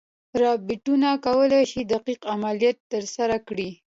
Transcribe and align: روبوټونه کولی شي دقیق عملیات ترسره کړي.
روبوټونه 0.41 1.09
کولی 1.25 1.61
شي 1.71 1.81
دقیق 1.93 2.21
عملیات 2.33 2.77
ترسره 2.91 3.37
کړي. 3.47 3.69